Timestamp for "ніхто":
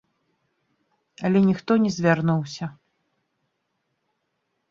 1.49-1.71